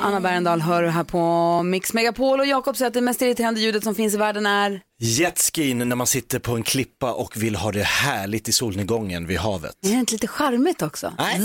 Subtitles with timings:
[0.00, 3.60] Anna Bergendahl hör du här på Mix Megapol och Jakob säger att det mest irriterande
[3.60, 7.56] ljudet som finns i världen är Jetskin när man sitter på en klippa och vill
[7.56, 9.74] ha det härligt i solnedgången vid havet.
[9.84, 11.12] Är det inte lite charmigt också?
[11.18, 11.40] Nej.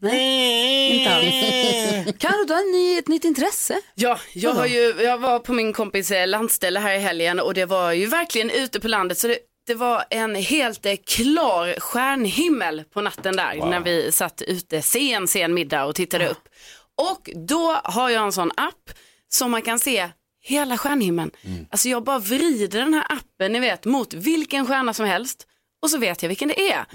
[0.00, 2.16] Nej, inte alls.
[2.18, 3.80] Karo, du har en ny, ett nytt intresse.
[3.94, 7.54] Ja, jag, har ju, jag var på min kompis eh, landställe här i helgen och
[7.54, 11.80] det var ju verkligen ute på landet så det, det var en helt eh, klar
[11.80, 16.48] stjärnhimmel på natten där när vi satt ute sen, sen middag och tittade upp.
[16.96, 18.90] Och då har jag en sån app
[19.28, 20.08] som man kan se
[20.42, 21.30] hela stjärnhimlen.
[21.70, 25.46] Alltså jag bara vrider den här appen, ni vet, mot vilken stjärna som helst
[25.82, 26.86] och så vet jag vilken det är.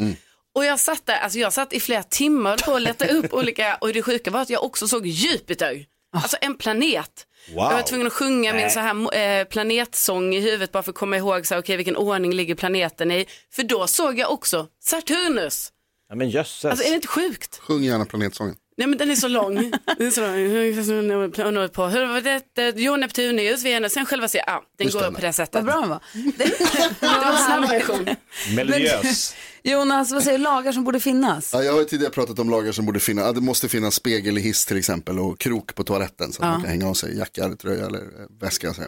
[0.55, 3.76] Och jag satt där, alltså jag satt i flera timmar på att leta upp olika,
[3.76, 5.85] och det sjuka var att jag också såg Jupiter.
[6.13, 7.27] Alltså en planet.
[7.48, 7.57] Wow.
[7.57, 10.98] Jag var tvungen att sjunga min så här eh, planetsång i huvudet bara för att
[10.98, 13.26] komma ihåg så här, okay, vilken ordning ligger planeten i.
[13.51, 15.71] För då såg jag också Saturnus.
[16.09, 16.65] Ja, men jösses.
[16.65, 17.57] Alltså är det inte sjukt?
[17.57, 18.55] Sjung gärna planetsången.
[18.77, 19.55] Nej men den är så lång.
[19.55, 21.71] Den är så lång.
[21.71, 21.85] På.
[21.85, 22.73] Hur var det?
[22.75, 25.11] Jo, Neptunius, Venus, sen själva ser, ja, den Just går det.
[25.11, 25.55] på det sättet.
[25.55, 26.03] Vad bra den var.
[26.13, 26.43] Det,
[26.99, 28.07] Det var en snabb version.
[28.55, 29.35] Melodiös.
[29.63, 30.43] Jonas, vad säger du?
[30.43, 31.53] Lagar som borde finnas?
[31.53, 33.25] Ja, jag har ju tidigare pratat om lagar som borde finnas.
[33.25, 36.49] Ja, det måste finnas spegel i hiss till exempel och krok på toaletten så att
[36.49, 38.05] man kan hänga av sig jacka, eller tröja eller eh,
[38.41, 38.73] väska.
[38.73, 38.81] Så.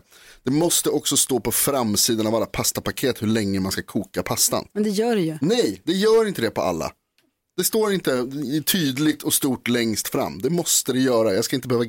[0.43, 4.65] Det måste också stå på framsidan av alla pastapaket hur länge man ska koka pastan.
[4.73, 5.37] Men det gör det ju.
[5.41, 6.91] Nej, det gör inte det på alla.
[7.57, 8.27] Det står inte
[8.65, 10.41] tydligt och stort längst fram.
[10.41, 11.33] Det måste det göra.
[11.33, 11.85] Jag ska inte behöva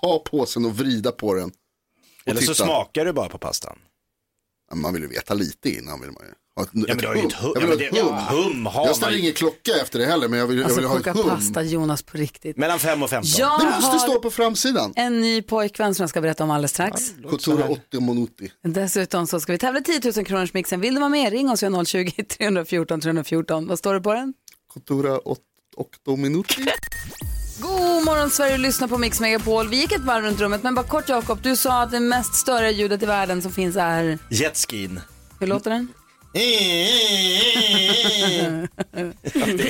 [0.00, 1.44] ta påsen och vrida på den.
[1.44, 1.52] Och
[2.30, 2.64] Eller så titta.
[2.64, 3.78] smakar du bara på pastan.
[4.74, 6.00] Man vill ju veta lite innan.
[6.00, 6.32] Vill man ju.
[6.56, 7.52] Ha ett, Ja, men du har ju ett hum.
[7.54, 8.14] Jag Ja, vill ett det, hum.
[8.44, 10.80] hum har Jag ställer man ingen klocka efter det heller, men jag vill, jag Alltså
[10.80, 11.28] vill ha ett hum.
[11.28, 12.56] pasta, Jonas, på riktigt.
[12.56, 13.30] Mellan 5 och 15.
[13.38, 14.92] Jag Det måste stå på framsidan.
[14.96, 17.12] en ny pojkvän som jag ska berätta om alldeles strax.
[17.30, 18.50] Couture 80 Monuti.
[18.62, 20.80] Dessutom så ska vi tävla 10 000 kronors mixen.
[20.80, 21.32] Vill du vara med?
[21.32, 23.66] Ring oss vid 020 314 314.
[23.68, 24.34] Vad står det på den?
[24.86, 25.18] Couture
[25.76, 26.64] 80 Minuti.
[27.60, 29.68] God morgon Sverige, lyssna på Mix Megapol.
[29.68, 32.34] Vi gick ett varv runt rummet, men bara kort Jakob, du sa att det mest
[32.34, 35.00] störiga ljudet i världen som finns är, Jetskin.
[35.40, 35.88] hur låter den?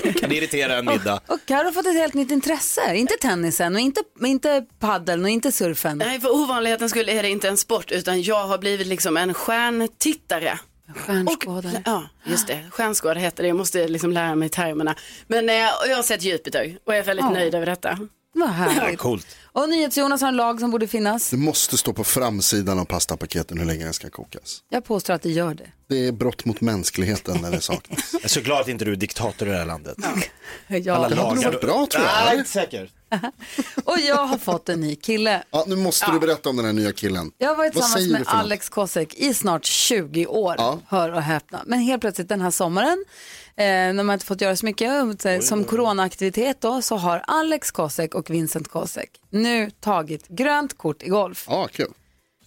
[0.03, 1.21] Det kan irritera en middag.
[1.27, 2.95] Och Karo har fått ett helt nytt intresse.
[2.97, 5.99] Inte tennisen och inte, inte paddeln och inte surfen.
[5.99, 9.35] Nej, för ovanlighetens skull är det inte en sport utan jag har blivit liksom en
[9.35, 10.59] stjärntittare.
[10.97, 11.83] Stjärnskådare.
[11.85, 12.65] Ja, just det.
[12.71, 13.49] Stjärnskådare heter det.
[13.49, 14.95] Jag måste liksom lära mig termerna.
[15.27, 17.31] Men eh, och jag har sett Jupiter och jag är väldigt Ja.
[17.31, 17.99] nöjd över detta.
[18.35, 18.99] Vad härligt.
[18.99, 19.27] Coolt.
[19.53, 21.31] Och NyhetsJonas har en lag som borde finnas.
[21.31, 24.59] Det måste stå på framsidan av pastapaketen hur länge den ska kokas.
[24.71, 25.71] Jag påstår att det gör det.
[25.89, 28.11] Det är brott mot mänskligheten när det saknas.
[28.13, 29.97] Jag är så glad att inte du är diktator i det här landet.
[29.99, 30.07] Ja.
[30.69, 31.51] Alla Det hade nog lagar.
[31.51, 32.25] varit bra tror jag.
[32.27, 32.91] Nej, inte säker.
[33.85, 35.43] Och jag har fått en ny kille.
[35.51, 37.33] Ja, nu måste du berätta om den här nya killen.
[37.39, 38.25] Jag har varit Vad tillsammans med?
[38.27, 40.55] Alex Kosek i snart 20 år.
[40.59, 40.79] Ja.
[40.89, 41.63] Hör och häpna.
[41.67, 43.05] Men helt plötsligt den här sommaren,
[43.57, 47.71] eh, när man inte fått göra så mycket, eh, som coronaaktivitet då, så har Alex
[47.71, 51.47] Kosek och Vincent Kosek nu tagit grönt kort i golf.
[51.49, 51.93] Ja, kul.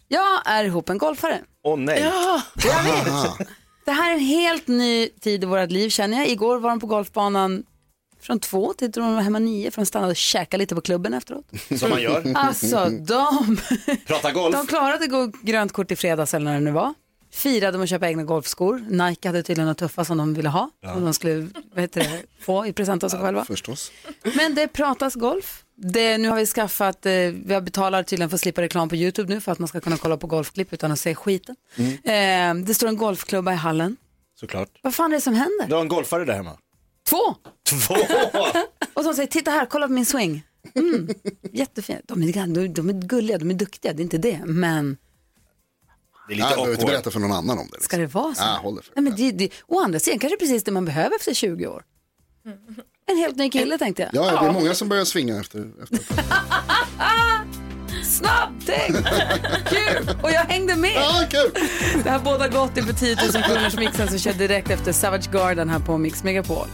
[0.08, 1.40] Jag är ihop en golfare.
[1.64, 2.12] Åh nej.
[3.86, 6.30] Det här är en helt ny tid i vårt liv känner jag.
[6.30, 7.64] Igår var de på golfbanan
[8.22, 11.14] från två till de var hemma nio för de stannade och käkade lite på klubben
[11.14, 11.46] efteråt.
[11.80, 12.32] Som man gör.
[12.36, 13.58] Alltså de,
[14.08, 14.56] Prata golf.
[14.56, 16.94] de klarade att gå grönt kort i fredags eller när det nu var.
[17.34, 18.86] Firade med att köpa egna golfskor.
[18.90, 20.70] Nike hade tydligen något tuffa som de ville ha.
[20.94, 23.46] Som de skulle vad heter det, få i present av sig själva.
[23.46, 23.92] Förstås.
[24.36, 25.64] Men det pratas golf.
[25.76, 27.12] Det, nu har vi skaffat, eh,
[27.46, 29.80] vi har betalar tydligen för att slippa reklam på YouTube nu för att man ska
[29.80, 31.56] kunna kolla på golfklipp utan att se skiten.
[32.03, 33.98] Eh, det står en golfklubba i hallen.
[34.40, 34.70] Såklart.
[34.82, 35.68] Vad fan är det som händer?
[35.68, 36.58] Du har en golfare där hemma.
[37.12, 37.36] Två!
[37.70, 37.96] Två.
[38.94, 40.44] Och de säger, titta här, kolla på min swing.
[40.76, 41.10] Mm,
[41.52, 42.02] jättefint.
[42.08, 44.40] De är, de, de är gulliga, de är duktiga, det är inte det.
[44.46, 44.98] Men
[46.28, 47.82] Det är Ja, lite jag behöver inte berätta för någon annan om det.
[47.84, 48.42] ska det vara så?
[48.44, 50.85] Ja, håll det för Nej, men det, det, å andra sidan kanske precis det man
[50.85, 51.84] behöver efter 20 år.
[53.12, 54.26] En helt ny kille tänkte jag.
[54.26, 55.72] Ja, det är många som börjar svinga efter.
[55.84, 56.00] efter.
[58.03, 58.96] Snabbtänk!
[59.70, 60.16] Kul!
[60.24, 60.96] Och jag hängde med.
[60.96, 61.52] Ja, kul!
[62.03, 65.70] Det här båda gott inför 10 000 kronors mixen som kör direkt efter Savage Garden
[65.70, 66.68] här på Mix Megapol.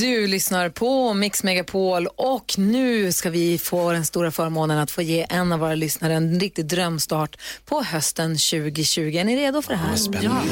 [0.00, 5.02] Du lyssnar på Mix Megapol och nu ska vi få den stora förmånen att få
[5.02, 9.00] ge en av våra lyssnare en riktig drömstart på hösten 2020.
[9.00, 9.96] Är ni redo för det här?
[10.22, 10.42] Ja.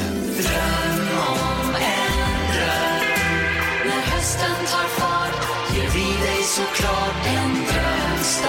[3.85, 8.47] När hösten tar fart ger vi dig såklart en drömstart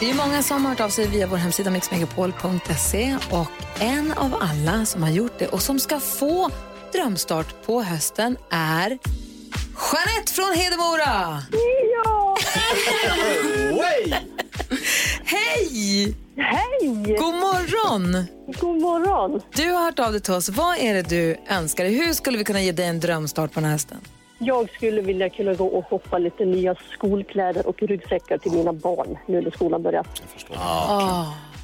[0.00, 4.34] Det är många som har hört av sig via vår hemsida mixmegapol.se och en av
[4.40, 6.50] alla som har gjort det och som ska få
[6.98, 11.42] drömstart på hösten är Jeanette från Hedemora!
[12.04, 12.36] Ja!
[15.24, 16.14] Hej!
[16.36, 17.16] Hej!
[17.18, 18.24] God morgon!
[18.60, 19.40] God morgon!
[19.54, 20.48] Du har hört av dig till oss.
[20.48, 21.94] Vad är det du önskar dig?
[21.94, 23.98] Hur skulle vi kunna ge dig en drömstart på den här hösten?
[24.38, 29.18] Jag skulle vilja kunna gå och shoppa lite nya skolkläder och ryggsäckar till mina barn
[29.26, 30.06] nu när skolan börjar.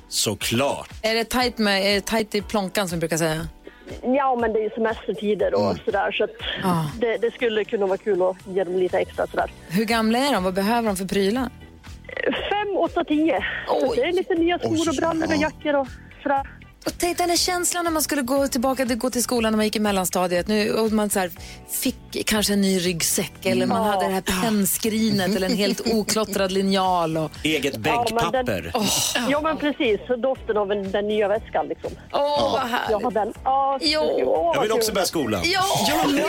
[0.08, 0.90] Såklart.
[1.02, 3.48] Är det tajt, med, är det tajt i plånkan som vi brukar säga?
[4.02, 6.30] Ja, men det är ju semestertider och sådär så att
[6.62, 6.90] Ja.
[7.00, 9.50] det, det skulle kunna vara kul att ge dem lite extra sådär.
[9.68, 10.44] Hur gamla är de?
[10.44, 11.48] Vad behöver de för prylar?
[12.50, 13.44] Fem, åtta, tio.
[13.68, 13.96] Så Oj.
[13.96, 15.40] det är lite nya skor och brallor och ja.
[15.40, 15.86] jackor och
[16.22, 16.42] sådär.
[16.86, 19.64] Och tänk den där känslan när man skulle gå tillbaka gå till skolan när man
[19.66, 20.48] gick i mellanstadiet.
[20.48, 21.30] Nu, och man så här,
[21.70, 23.92] fick kanske en ny ryggsäck eller man Ja.
[23.92, 27.16] hade det här pennskrinet eller en helt oklottrad linjal.
[27.16, 28.72] Och, Eget Ja, men den- bänkpapper.
[29.30, 30.00] Ja, men precis.
[30.06, 31.90] Så Doften av den, den nya väskan liksom.
[32.12, 33.04] åh, vad Jag härligt.
[33.04, 33.32] har den.
[33.44, 34.00] Ja, Jo.
[34.02, 35.42] åh, Jag vill vad också börja skolan.
[35.44, 36.24] Ja, jag med.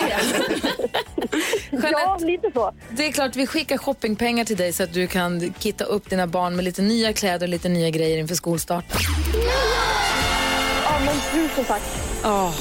[1.92, 2.72] Ja, lite så.
[2.90, 6.28] det är klart vi skickar shoppingpengar till dig så att du kan kitta upp dina
[6.28, 8.98] barn med lite nya kläder och lite nya grejer inför skolstarten.
[9.02, 9.10] Ja,
[10.14, 10.15] men
[11.36, 11.82] tusen tack.
[12.24, 12.52] Åh,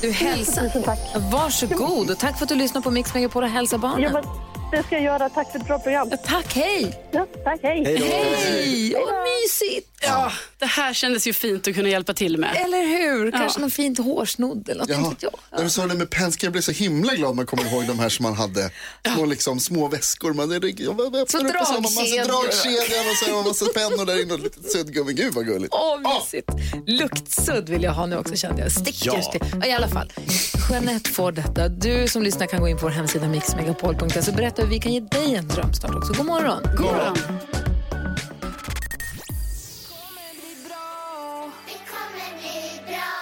[0.00, 0.60] du hälsa.
[0.62, 0.98] Tusen tack.
[1.32, 4.02] Varsågod och tack för att du lyssnar på Mix Megapol och hälsa barnen.
[4.02, 4.24] Ja, men
[4.70, 5.28] det ska jag göra.
[5.28, 6.10] Tack för ett bra program.
[6.26, 7.08] Tack, hej!
[7.12, 7.84] Ja, tack, hej.
[7.84, 8.04] Hej då.
[8.04, 8.94] Hej!
[8.94, 9.93] Vad mysigt!
[10.06, 12.56] Ja, det här kändes ju fint att kunna hjälpa till med.
[12.56, 13.30] Eller hur?
[13.32, 15.32] Kanske någon fint hårsnodd eller något, inte Ja, vet jag.
[15.58, 17.98] när du sa det med pennskar, jag blev så himla glad man kommer ihåg de
[17.98, 18.70] här som man hade.
[19.14, 20.32] Små, liksom, små väskor.
[20.32, 23.10] Man, öppnar upp och så har man massa dragkedjor.
[23.10, 25.12] och så har man massa pennor där inne och lite suddgummi.
[25.12, 25.74] Gud vad gulligt.
[25.74, 26.48] Åh, mysigt.
[26.86, 28.72] Luktsudd vill jag ha nu också kände jag.
[28.72, 29.32] Stickers Ja.
[29.32, 29.40] till.
[29.60, 30.12] Ja, I alla fall.
[30.70, 31.68] Jeanette får detta.
[31.68, 34.92] Du som lyssnar kan gå in på vår hemsida mixmegapol.se och berätta hur vi kan
[34.92, 36.12] ge dig en drömstart också.
[36.12, 36.62] God morgon.
[36.76, 37.16] God morgon.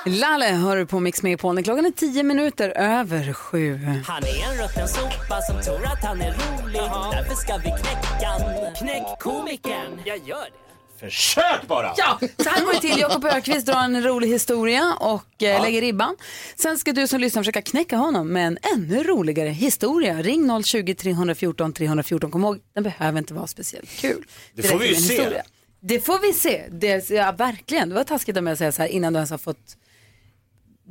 [0.07, 1.63] Lalle hör du på Mix Megapol.
[1.65, 3.79] Klockan är tio minuter över sju.
[4.07, 6.81] Han är en rutten sopa som tror att han är rolig.
[7.13, 8.31] Därför ska vi knäcka.
[8.79, 10.01] Knäck komikern.
[10.05, 10.59] Jag gör det.
[11.01, 11.95] Försök bara!
[11.97, 13.01] Ja, så här går det till.
[13.01, 16.17] Jakob Ökvist drar en rolig historia och eh, lägger ribban.
[16.57, 20.23] Sen ska du som lyssnar försöka knäcka honom med en ännu roligare historia.
[20.23, 22.31] Ring 020 314 314.
[22.31, 24.25] Kom ihåg, den behöver inte vara speciellt kul.
[24.55, 25.13] Det får vi ju se.
[25.15, 25.43] historia.
[25.81, 26.65] Det får vi se.
[26.71, 27.89] Det, ja, verkligen.
[27.89, 29.77] Det var taskigt av mig att säga så här innan du ens har fått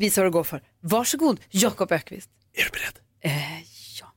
[0.01, 0.61] visa vad det går för.
[0.81, 2.29] Varsågod, Jakob Ökvist.
[2.53, 2.99] Är du beredd?
[3.23, 3.59] Eh,
[3.99, 4.13] ja.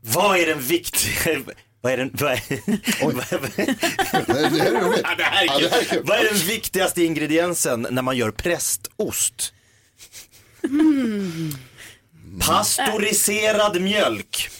[0.00, 1.40] Vad är den viktiga...
[1.80, 2.10] Vad är den...
[2.12, 2.40] Vad är...
[6.02, 9.52] vad är- den viktigaste ingrediensen när man gör prästost?
[10.62, 11.52] Hmm.
[12.40, 14.50] Pastoriserad mjölk.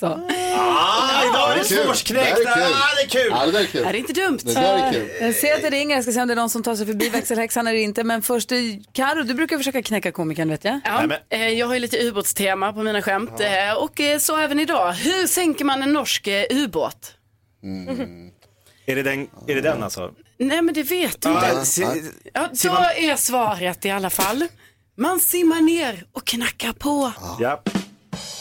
[0.00, 0.06] Så.
[0.06, 1.84] Ah, idag är det kul.
[1.86, 2.36] svårsknäckt.
[2.44, 2.72] Det här är kul.
[2.72, 3.28] Ah, det är kul.
[3.30, 3.96] Ja, det där är Det kul.
[3.96, 4.38] inte dumt.
[4.44, 5.08] Det där är kul.
[5.20, 6.86] Jag ser att det ringer, jag ska se om det är någon som tar sig
[6.86, 8.04] förbi växelhäxan eller inte.
[8.04, 8.58] Men först, eh,
[8.92, 10.80] Karo, du brukar försöka knäcka komikern vet jag.
[10.84, 14.60] Ja, eh, jag har ju lite ubåtstema på mina skämt eh, och eh, så även
[14.60, 14.92] idag.
[14.92, 17.14] Hur sänker man en norsk eh, ubåt?
[18.86, 20.10] Är det den, är det den alltså?
[20.38, 22.10] Nej men det vet du Ah, inte.
[22.34, 24.46] Ja, då är svaret i alla fall.
[24.98, 27.12] Man simmar ner och knackar på.
[27.40, 27.62] Ja.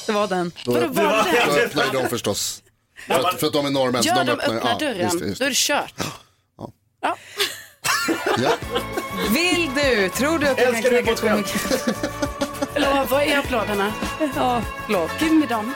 [0.09, 0.51] Det var den.
[0.65, 1.63] Då, Vadå, var det då det?
[1.65, 2.61] öppnar ju de förstås.
[3.07, 4.03] För att, för att de är norrmän.
[4.03, 5.53] så Gör de öppnar, öppnar ja, dörren, Just det, just då är det.
[5.53, 5.94] det kört.
[7.01, 7.16] Ja.
[8.37, 8.51] Ja.
[9.30, 11.47] Vill du, tror du att du kan Älskar knäcka ubåtsskämt.
[11.51, 11.95] komikern?
[12.75, 13.94] Eller vad är applåderna?
[14.35, 15.11] Ja, förlåt.
[15.21, 15.73] Give me dem.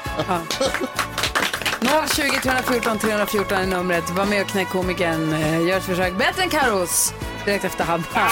[2.15, 4.09] 020 314 314 är numret.
[4.09, 5.33] Var med och knäck komikern.
[5.33, 6.13] Eh, Gör ett försök.
[6.17, 7.13] Bättre än Karos.
[7.45, 8.31] Direkt efter Habba.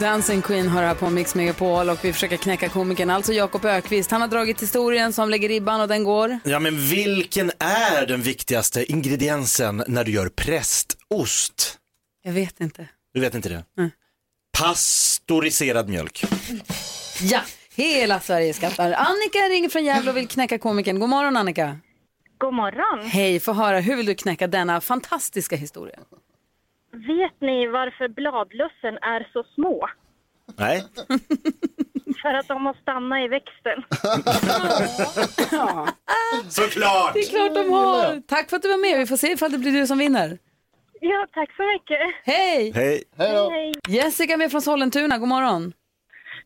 [0.00, 4.10] Dancing Queen har här på Mix Megapol och vi försöker knäcka komikern, alltså Jakob Ökvist.
[4.10, 6.38] Han har dragit historien som lägger ribban och den går.
[6.44, 11.78] ja, men vilken är den viktigaste ingrediensen när du gör prästost?
[12.22, 12.88] Jag vet inte.
[13.14, 13.64] Du vet inte det?
[14.58, 16.24] Pastoriserad mjölk.
[17.20, 17.40] Ja,
[17.74, 18.92] hela Sverige skrattar.
[18.92, 20.98] Annika ringer från Gävle och vill knäcka komikern.
[20.98, 21.78] God morgon Annika.
[22.38, 23.06] God morgon.
[23.06, 23.80] Hej, få höra.
[23.80, 25.98] Hur vill du knäcka denna fantastiska historia?
[26.96, 29.88] Vet ni varför bladlössen är så små?
[30.58, 30.82] Nej.
[32.22, 33.84] För att de måste stanna i växten.
[36.48, 37.12] Såklart!
[37.14, 38.20] Det är klart de har.
[38.20, 38.98] Tack för att du var med.
[38.98, 40.38] Vi får se ifall det blir du som vinner.
[41.00, 41.98] Ja, tack så mycket.
[42.24, 42.72] Hej!
[42.74, 43.02] Hej.
[43.18, 43.72] Hej.
[43.88, 45.18] Jessica är med från Sollentuna.
[45.18, 45.72] God morgon.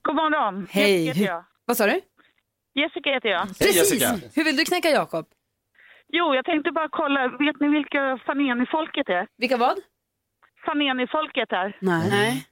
[0.03, 0.67] God morgon.
[0.71, 1.05] Hej.
[1.05, 1.45] Jessica heter jag.
[1.65, 2.01] Vad sa du?
[2.75, 3.47] Jessica heter jag.
[3.61, 4.07] Hej Jessica.
[4.35, 5.27] Hur vill du knäcka Jakob?
[6.09, 7.29] Jo, jag tänkte bara kolla.
[7.29, 9.27] Vet ni vilka Faneni-folket är?
[9.39, 9.79] Vilka vad?
[10.67, 11.77] Faneni-folket är.
[11.81, 12.11] Nej.
[12.11, 12.47] Nej.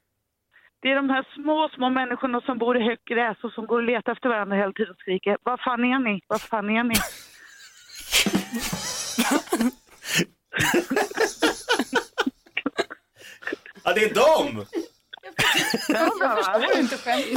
[0.82, 3.76] Det är de här små, små människorna som bor i högt gräs och som går
[3.76, 5.36] och letar efter varandra hela tiden och skriker.
[5.42, 6.20] Vad fan är ni?
[6.26, 6.94] Vad fan är ni?
[13.84, 14.66] Ja, det är dem!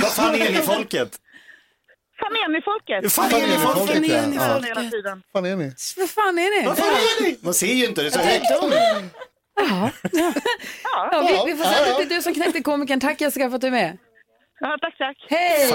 [0.01, 1.20] Vad fan är ni folket?
[2.20, 3.13] Fan är ni folket?
[3.13, 3.96] Fan är ni folket?
[3.96, 4.38] är ni?
[4.38, 4.48] Vad
[5.34, 6.66] fan är ni?
[6.66, 7.38] Vad fan är ni?
[7.42, 8.46] Man ser ju inte, det är så högt.
[9.70, 9.89] Ja,
[11.27, 13.00] vi, vi får säga att det är du som knäckte komikern.
[13.00, 13.98] Tack Jessica för att du är med.
[14.60, 15.18] Ja, tack, tack.
[15.30, 15.68] Hej!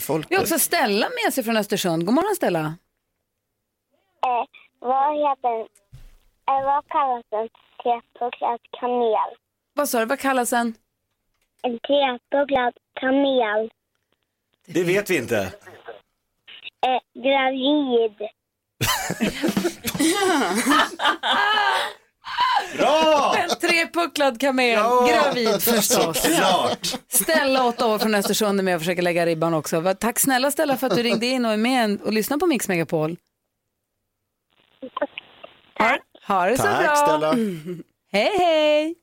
[0.00, 2.06] Fan Vi har också Stella med sig från Östersund.
[2.06, 2.60] God morgon Stella.
[4.26, 4.44] Eh,
[4.78, 5.60] vad heter
[6.48, 7.48] eh, vad kallas en
[7.82, 9.36] tepugglad kamel?
[9.74, 10.74] Vad sa du, vad kallas en?
[11.62, 13.70] En tepugglad kamel.
[14.66, 15.52] Det vet vi inte.
[16.86, 18.16] Eh, gravid.
[22.76, 23.34] Bra!
[23.38, 24.78] En trepucklad kamel,
[25.08, 26.22] gravid förstås.
[26.22, 26.94] Såklart.
[27.08, 29.94] Stella, åtta år från Östersund är med och försöker lägga ribban också.
[30.00, 32.68] Tack snälla Stella för att du ringde in och är med och lyssnar på Mix
[32.68, 33.16] Megapol.
[35.78, 36.72] Ha, ha det så bra.
[36.72, 37.32] Tack Stella.
[38.12, 38.94] Hej hej.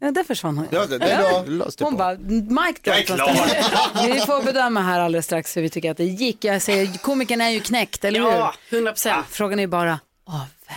[0.00, 0.66] Ja, där försvann hon.
[0.70, 1.44] Ja, det, det, Ja.
[1.80, 3.06] Hon bara, är drop.
[3.06, 4.06] klar.
[4.14, 6.44] Vi får bedöma här alldeles strax hur vi tycker att det gick.
[6.44, 8.76] Jag säger, komikern är ju knäckt, eller Ja, hur?
[8.78, 9.26] 100 procent.
[9.30, 10.76] Frågan är bara, av vem?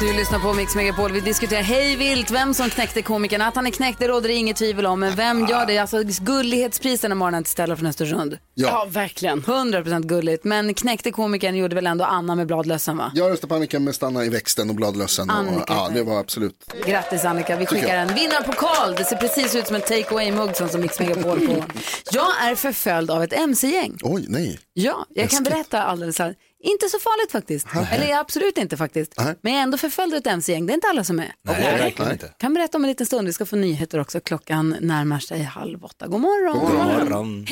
[0.00, 1.12] Du lyssnar på Mix Megapol.
[1.12, 3.40] Vi diskuterar hej vilt vem som knäckte komikern.
[3.40, 5.00] Att han är knäckt det råder det inget tvivel om.
[5.00, 5.78] Men vem gör det?
[5.78, 8.38] Alltså gullighetsprisen den här morgonen till Stella från Östersund.
[8.54, 9.42] Ja, verkligen.
[9.42, 10.44] 100% gulligt.
[10.44, 13.12] Men knäckte komikern gjorde väl ändå Anna med bladlössen va?
[13.14, 15.30] Jag röstar på Annika med stanna i växten och bladlössen.
[15.30, 15.64] Och, Annika.
[15.68, 16.72] ja, det var absolut.
[16.86, 18.94] Grattis Annika, vi skickar en vinnarpokal.
[18.96, 21.64] Det ser precis ut som en take away-mugg som som Mix Megapol på.
[22.12, 23.98] Jag är förföljd av ett mc-gäng.
[24.02, 24.58] Oj, nej.
[24.72, 25.44] Ja, jag kan Läskigt.
[25.54, 26.34] berätta alldeles här.
[26.60, 27.66] Inte så farligt faktiskt.
[27.90, 29.14] Eller absolut inte faktiskt.
[29.18, 29.34] Nej.
[29.42, 30.66] Men jag är ändå förföljd av ett mc-gäng.
[30.66, 31.32] Det är inte alla som är.
[31.42, 32.32] Nej, verkligen inte.
[32.38, 33.26] Kan berätta om en liten stund.
[33.26, 34.20] Vi ska få nyheter också.
[34.20, 36.06] Klockan närmar sig halv åtta.
[36.06, 36.58] God morgon.
[36.58, 37.46] God morgon.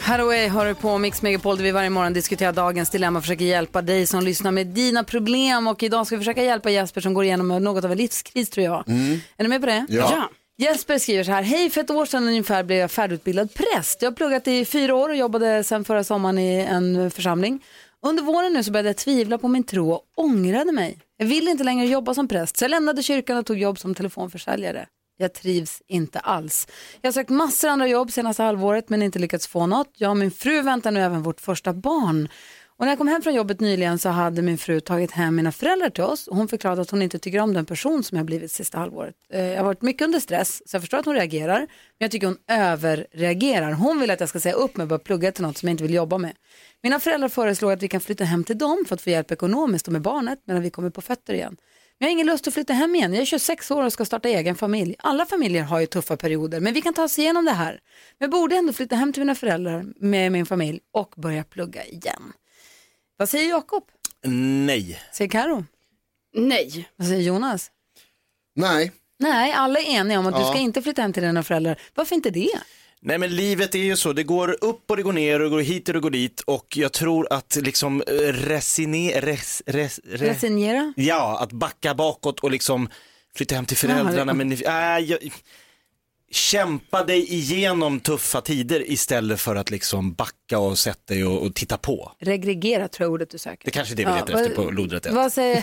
[0.00, 3.44] Haraway har du på Mix Megapol där vi varje morgon diskuterar dagens dilemma och försöker
[3.44, 5.66] hjälpa dig som lyssnar med dina problem.
[5.66, 8.64] Och idag ska vi försöka hjälpa Jesper som går igenom något av en livskris tror
[8.66, 8.88] jag.
[8.88, 9.86] Är ni med på det?
[9.88, 10.30] Ja.
[10.60, 14.02] Jesper skriver så här, hej för ett år sedan ungefär blev jag färdigutbildad präst.
[14.02, 17.64] Jag har pluggat i fyra år och jobbade sedan förra sommaren i en församling.
[18.06, 20.98] Under våren nu så började jag tvivla på min tro och ångrade mig.
[21.16, 23.94] Jag vill inte längre jobba som präst så jag lämnade kyrkan och tog jobb som
[23.94, 24.86] telefonförsäljare.
[25.16, 26.66] Jag trivs inte alls.
[27.00, 29.92] Jag har sökt massor andra jobb senaste halvåret men inte lyckats få något.
[29.96, 32.28] Jag och min fru väntar nu även vårt första barn.
[32.78, 35.52] Och när jag kom hem från jobbet nyligen så hade min fru tagit hem mina
[35.52, 36.28] föräldrar till oss.
[36.28, 39.14] Och hon förklarade att hon inte tycker om den person som jag blivit sista halvåret.
[39.32, 41.58] Eh, jag har varit mycket under stress så jag förstår att hon reagerar.
[41.58, 41.68] Men
[41.98, 43.72] jag tycker hon överreagerar.
[43.72, 45.74] Hon vill att jag ska säga upp mig och börja plugga till något som jag
[45.74, 46.32] inte vill jobba med.
[46.82, 49.86] Mina föräldrar föreslår att vi kan flytta hem till dem för att få hjälp ekonomiskt
[49.86, 51.56] och med barnet medan vi kommer på fötter igen.
[51.98, 53.14] Men jag har ingen lust att flytta hem igen.
[53.14, 54.94] Jag är 26 år och ska starta egen familj.
[54.98, 57.80] Alla familjer har ju tuffa perioder, men vi kan ta oss igenom det här.
[58.18, 61.84] Men jag borde ändå flytta hem till mina föräldrar med min familj och börja plugga
[61.84, 62.32] igen.
[63.18, 63.84] Vad säger Jakob?
[64.24, 65.00] Nej.
[65.12, 65.64] Säger Karo?
[66.34, 66.88] Nej.
[66.96, 67.70] Vad säger Jonas?
[68.56, 70.50] Nej, Nej, alla är eniga om att du Ja.
[70.50, 71.80] ska inte flytta hem till dina föräldrar.
[71.94, 72.50] Varför inte det?
[73.00, 75.50] Nej men livet är ju så, det går upp och det går ner och det
[75.50, 80.00] går hit och det går dit och jag tror att liksom eh, resine, res, res,
[80.04, 80.92] res, Resignera?
[80.96, 82.88] Ja, att backa bakåt och liksom
[83.34, 84.34] flytta hem till föräldrarna.
[84.34, 84.58] Men, äh,
[84.98, 85.18] jag,
[86.30, 91.54] kämpa dig igenom tuffa tider istället för att liksom backa och sätta dig och, och
[91.54, 92.12] titta på.
[92.20, 93.64] Regregera tror jag ordet du söker.
[93.64, 95.06] Det kanske är det vi letar vad- efter på lodrätt.
[95.10, 95.62] Vad säger,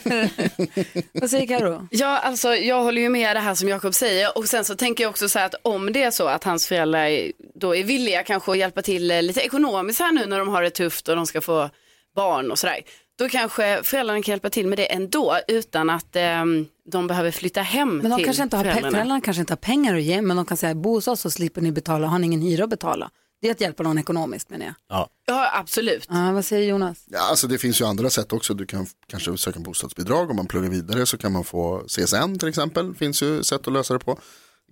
[1.19, 1.87] vad säger Karo?
[1.91, 5.03] Ja, alltså jag håller ju med det här som Jakob säger och sen så tänker
[5.03, 8.23] jag också så här att om det är så att hans föräldrar då är villiga
[8.23, 11.27] kanske att hjälpa till lite ekonomiskt här nu när de har det tufft och de
[11.27, 11.69] ska få
[12.15, 12.79] barn och sådär.
[13.17, 17.61] Då kanske föräldrarna kan hjälpa till med det ändå utan att ehm, de behöver flytta
[17.61, 18.91] hem Men de till kanske inte har, föräldrarna.
[18.91, 21.31] föräldrarna kanske inte har pengar att ge, men de kan säga bo hos oss så
[21.31, 23.11] slipper ni betala, har ni ingen hyra att betala.
[23.41, 24.75] Det är att hjälpa någon ekonomiskt menar jag.
[24.89, 25.09] Ja.
[25.25, 26.05] Ja, absolut.
[26.09, 27.03] Ja, vad säger Jonas?
[27.07, 28.53] ja, alltså det finns ju andra sätt också.
[28.53, 32.47] Du kan kanske söka bostadsbidrag om man pluggar vidare så kan man få CSN till
[32.47, 32.95] exempel.
[32.95, 34.19] finns ju sätt att lösa det på.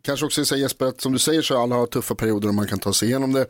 [0.03, 2.67] Kanske också säga Jesper att som du säger så alla har tuffa perioder och man
[2.67, 3.45] kan ta sig igenom det.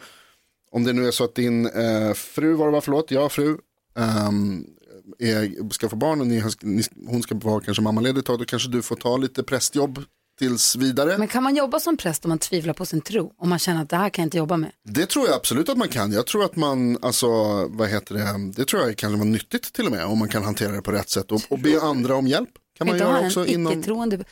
[0.72, 3.58] Om det nu är så att din eh, fru, var det var, förlåt, jag fru,
[3.98, 4.66] ehm,
[5.20, 8.46] är, ska få barn och ni, ni, hon ska vara kanske mammaledig ett tag, då
[8.46, 10.04] kanske du får ta lite prästjobb
[10.40, 11.18] tills vidare.
[11.18, 13.34] Men kan man jobba som präst om man tvivlar på sin tro?
[13.38, 14.72] Om man känner att det här kan jag inte jobba med?
[14.84, 16.12] Det tror jag absolut att man kan.
[16.12, 17.28] Jag tror att man, alltså,
[17.68, 20.44] vad heter det, det tror jag kan vara nyttigt till och med om man kan
[20.44, 22.50] hantera det på rätt sätt och, och be andra om hjälp.
[22.88, 23.84] Kan man göra också inom,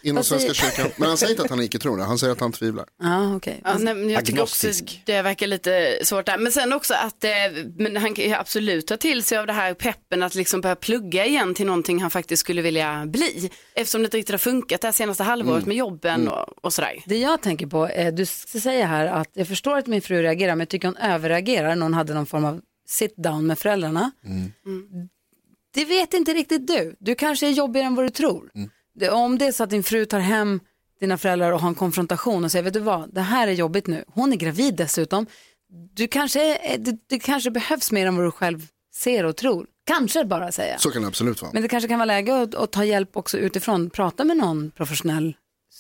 [0.02, 0.92] inom Svenska kyrkan.
[0.98, 2.86] Men han säger inte att han är icke-troende, han säger att han tvivlar.
[3.04, 3.62] Ja, okej.
[3.64, 5.02] Ja, nej, men jag tycker också Agnostisk.
[5.06, 6.38] det verkar lite svårt där.
[6.38, 7.30] Men sen också att eh,
[7.78, 10.76] men han kan ju absolut ta till sig av det här peppen att liksom börja
[10.76, 13.52] plugga igen till någonting han faktiskt skulle vilja bli.
[13.76, 17.04] Eftersom det inte riktigt har funkat det här senaste halvåret med jobben och, och sådär.
[17.06, 20.56] Det jag tänker på är, du säger här att jag förstår att min fru reagerar,
[20.56, 24.12] men jag tycker hon överreagerar när hon hade någon form av sit down med föräldrarna.
[25.74, 26.96] Det vet inte riktigt du.
[27.00, 28.52] Du kanske är jobbigare än vad du tror.
[28.96, 30.60] Det, om det är så att din fru tar hem
[31.00, 33.88] dina föräldrar och har en konfrontation och säger, vet du vad, det här är jobbigt
[33.88, 34.04] nu.
[34.08, 35.26] Hon är gravid dessutom.
[35.94, 39.68] Du kanske, är- det, det kanske behövs mer än vad du själv ser och tror.
[39.86, 40.78] Kanske bara säga.
[40.78, 41.52] Så kan det absolut vara.
[41.54, 43.90] Men det kanske kan vara läge att, att ta hjälp också utifrån.
[43.90, 45.36] Prata med någon professionell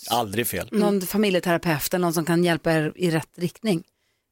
[0.09, 0.69] Aldrig fel.
[0.71, 3.83] någon familjeterapeut eller någon som kan hjälpa er i rätt riktning.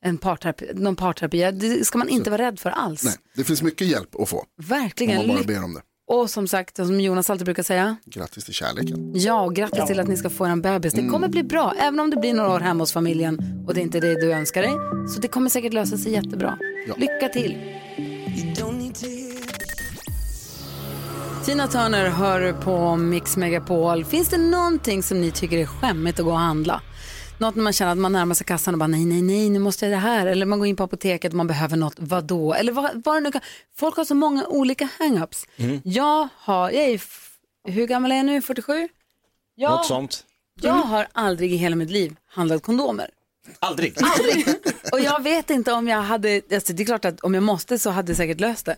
[0.05, 3.03] En parterapi, någon parterapi, det ska man inte vara rädd för alls.
[3.03, 5.27] Nej, det finns mycket hjälp att få om Verkligen.
[5.27, 5.81] man bara ber om det.
[6.07, 9.11] Och som sagt, som Jonas alltid brukar säga, Grattis till kärleken.
[9.15, 10.93] ja och grattis till att ni ska få en bebis.
[10.93, 13.79] Det kommer bli bra, även om det blir några år hemma hos familjen och det
[13.79, 14.71] är inte det du önskar dig.
[15.15, 16.57] Så det kommer säkert lösa sig jättebra.
[16.87, 16.95] Ja.
[16.97, 17.57] Lycka till!
[21.45, 24.05] Tina Turner hör på Mix Megapol.
[24.05, 26.81] Finns det någonting som ni tycker är skämmigt att gå och handla?
[27.39, 29.59] Något när man känner att man närmar sig kassan och bara nej, nej, nej, nu
[29.59, 30.27] måste jag det här.
[30.27, 32.53] Eller man går in på apoteket och man behöver något, vadå?
[32.53, 33.41] Eller vad, vad det nu kan.
[33.77, 35.47] Folk har så många olika hang-ups.
[35.83, 37.01] Jag har, jag är,
[37.67, 38.41] hur gammal är jag nu?
[38.41, 38.89] 47?
[39.55, 40.25] Jag, Något sånt.
[40.61, 43.09] jag har aldrig i hela mitt liv handlat kondomer.
[43.59, 43.93] Aldrig.
[44.91, 47.79] Och jag vet inte om jag hade, alltså det är klart att om jag måste
[47.79, 48.75] så hade jag säkert löst det.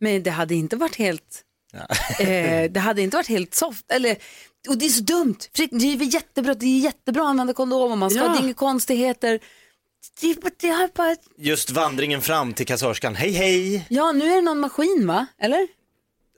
[0.00, 1.42] Men det hade inte varit helt,
[2.20, 3.84] eh, det hade inte varit helt soft.
[3.92, 4.16] Eller,
[4.68, 5.36] och det är så dumt,
[5.70, 8.28] det är väl jättebra, det är jättebra att använda kondom och man ska, Ja.
[8.28, 9.40] det är inga konstigheter.
[10.20, 13.86] Det, det är bara, Just vandringen fram till kassörskan, hej hej.
[13.90, 15.68] ja nu är det någon maskin va, eller?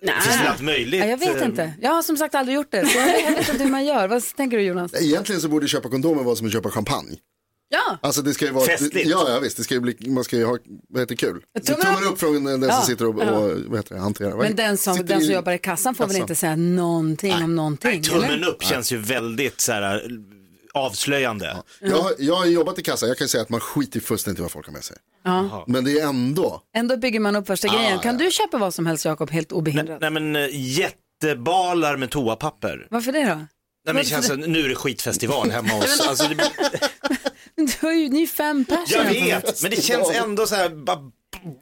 [0.02, 1.00] Det finns allt möjligt.
[1.00, 2.76] Ja, jag vet eh, inte, jag har som sagt aldrig gjort det.
[2.76, 4.94] Jag vet inte hur man gör, vad tänker du Jonas?
[5.02, 7.16] Egentligen så borde köpa kondomer vara som att köpa champagne.
[7.68, 9.08] Ja, Alltså det ska ju vara, Festligt.
[9.08, 10.58] ja, ja visst, det ska ju bli, man ska ju ha,
[10.88, 11.42] vad heter det, kul.
[11.66, 12.18] Tummen Tummen upp.
[12.20, 14.36] från den Ja, som sitter och, och vad heter det, hanterar.
[14.36, 16.22] Men den som, sitter den som i jobbar i kassan får väl kassan.
[16.22, 17.90] inte säga någonting om någonting?
[17.90, 18.48] Nej, tummen eller?
[18.48, 20.08] upp känns ju väldigt så här,
[20.74, 21.56] avslöjande.
[21.80, 24.42] Jag, har- jag har jobbat i kassa, jag kan säga att man skiter fullständigt i
[24.42, 24.96] vad folk har med sig.
[25.24, 25.64] Ja.
[25.68, 27.98] Men det är ändå, Ändå bygger man upp första grejen.
[27.98, 30.00] Kan du köpa vad som helst Jakob helt obehindrat?
[30.00, 32.86] Nej men eh, jättebalar med toapapper.
[32.90, 33.34] Varför det då?
[33.34, 33.46] Nej,
[33.84, 36.50] men det känns som, nu är det skitfestival hemma hos alltså, det,
[37.80, 39.04] Du har ju, ni är fem personer.
[39.04, 39.10] Jag
[39.42, 40.98] vet, men det känns ändå så här, bara,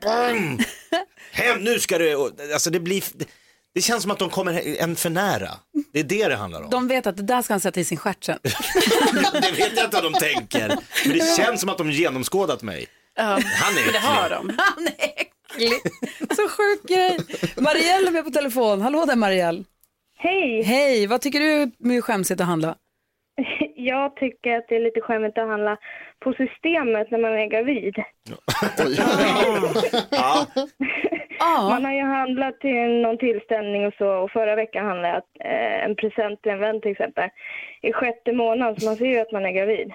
[0.02, 0.58] bam.
[1.32, 3.24] Hem, nu ska det, och- alltså det blir, det,
[3.74, 5.50] det känns som att de kommer en för nära.
[5.92, 6.70] Det är det det handlar om.
[6.70, 8.38] De vet att det där ska han sätta i sin stjärt sen.
[9.32, 10.68] Det vet jag inte vad de tänker.
[11.06, 12.86] Men det känns som att de genomskådat mig.
[13.16, 13.38] Han
[13.78, 14.38] är Det har äcklig.
[14.38, 14.54] de.
[14.58, 15.72] Han är äcklig.
[16.36, 17.18] Så sjuk grej.
[17.56, 18.80] Marielle är med på telefon.
[18.80, 19.64] Hallå där Marielle.
[20.18, 20.62] Hej!
[20.62, 21.62] Hej, vad tycker du
[21.96, 22.74] är skämsigt att handla?
[23.74, 25.76] Jag tycker att det är lite skämmigt att handla
[26.20, 27.94] på systemet när man är gravid.
[30.18, 30.46] Ja,
[31.70, 35.84] Man har ju handlat till någon tillställning och så och förra veckan handlade jag eh,
[35.84, 37.30] en present till en vän till exempel
[37.82, 39.92] i sjätte månaden så man ser ju att man är gravid.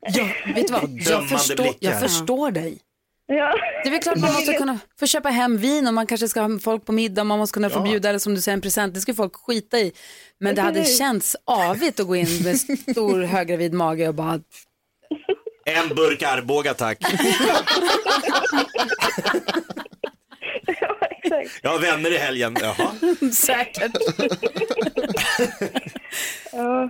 [0.00, 0.82] ja vet du vad?
[0.84, 2.78] Jag förstår, jag förstår dig.
[3.26, 3.54] Ja.
[3.82, 6.40] Det är väl klart man måste kunna få köpa hem vin och man kanske ska
[6.40, 8.94] ha folk på middag, man måste kunna få bjuda eller som du säger en present,
[8.94, 9.92] det ska folk skita i.
[10.38, 14.40] Men det hade känts avigt att gå in med stor höggravid mage och bara
[15.66, 16.98] en burk Arboga tack.
[20.80, 21.60] ja, exakt.
[21.62, 22.56] Jag har vänner i helgen.
[22.60, 22.94] Jaha.
[23.32, 23.92] säkert.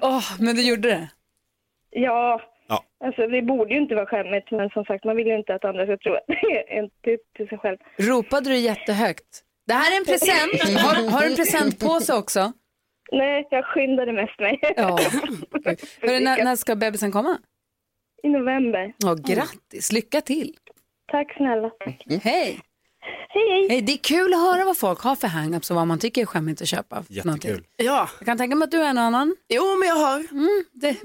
[0.02, 1.08] Åh, men du gjorde det?
[1.90, 2.40] Ja.
[2.68, 2.84] Ja.
[3.04, 5.64] Alltså det borde ju inte vara skämmigt men som sagt man vill ju inte att
[5.64, 7.76] andra ska tro att det är en typ till sig själv.
[7.98, 9.42] Ropade du jättehögt?
[9.66, 10.78] Det här är en present.
[10.80, 12.52] Har, har du en present på sig också?
[13.12, 14.60] Nej, jag skyndade mest mig.
[14.76, 14.98] Ja.
[16.02, 17.38] Hörru, när, när ska bebisen komma?
[18.22, 18.92] I november.
[18.98, 20.54] Ja, grattis, lycka till.
[21.12, 21.70] Tack snälla.
[22.22, 22.60] Hej.
[23.28, 23.66] Hej, hej.
[23.68, 26.22] Hej, det är kul att höra vad folk har för hang-ups och vad man tycker
[26.22, 27.04] är skämmigt att köpa.
[27.24, 27.50] någonting.
[27.50, 27.64] Jättekul.
[27.76, 29.36] Ja, Jag kan tänka mig att du är en annan.
[29.48, 30.24] jo men jag har.
[30.72, 30.96] Det,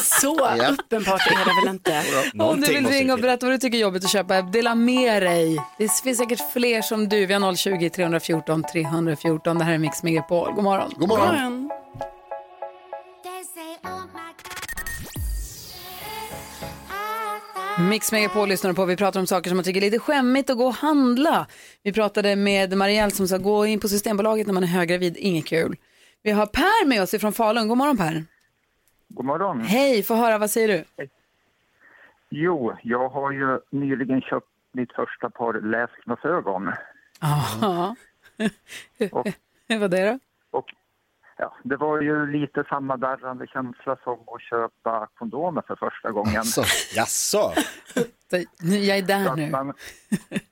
[0.02, 2.02] Så uppenbart är det väl inte.
[2.38, 5.22] om du vill ringa och berätta vad du tycker är jobbigt att köpa, dela med
[5.22, 5.56] dig.
[5.78, 7.26] Det finns säkert fler som du.
[7.26, 9.58] Vi har 020 314 314.
[9.58, 10.52] Det här är Mix Megapol.
[10.54, 10.92] God morgon.
[10.96, 11.70] god morgon.
[17.78, 18.84] Mix Megapol lyssnar på.
[18.84, 21.46] Vi pratar om saker som man tycker är lite skämmigt att gå och handla.
[21.82, 25.46] Vi pratade med Marielle som sa gå in på Systembolaget när man är höggravid, inget
[25.46, 25.76] kul.
[26.22, 27.68] Vi har Per med oss ifrån Falun.
[27.68, 28.24] God morgon Per.
[29.08, 29.60] God morgon.
[29.60, 31.08] Hej, få höra, vad säger du?
[32.30, 36.72] Jo, jag har ju nyligen köpt mitt första par läsglasögon.
[37.20, 37.96] Jaha.
[39.68, 40.18] Hur var det då?
[41.36, 46.44] Ja, det var ju lite samma darrande känsla som att köpa kondomer för första gången.
[46.44, 46.62] Så,
[46.96, 47.52] Jaså?
[48.62, 49.50] Nu, jag är där nu.
[49.50, 49.72] man,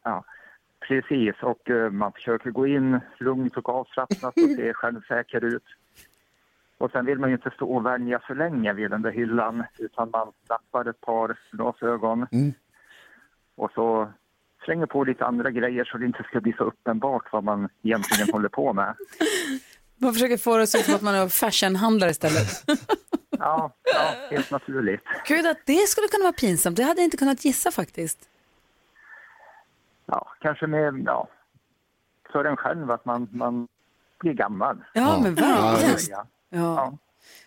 [0.02, 0.24] ja,
[0.88, 5.64] precis, och eh, man försöker gå in lugnt och avslappnat och se självsäker ut.
[6.78, 9.64] Och sen vill man ju inte stå och vänja för länge vid den där hyllan
[9.78, 12.26] utan man tappar ett par glasögon
[13.56, 14.12] och så
[14.64, 18.32] slänger på lite andra grejer så det inte ska bli så uppenbart vad man egentligen
[18.32, 18.94] håller på med.
[19.96, 22.64] Man försöker få det att se ut som att man är fashionhandlare istället.
[23.38, 25.00] Ja, ja helt naturligt.
[25.26, 26.76] Gud, att det skulle kunna vara pinsamt.
[26.76, 28.18] Det hade jag inte kunnat gissa faktiskt.
[30.06, 31.28] Ja, kanske med, ja,
[32.32, 33.68] för en själv att man, man
[34.18, 34.84] blir gammal.
[34.92, 35.98] Ja, men verkligen.
[36.10, 36.26] Ja.
[36.48, 36.98] Ja.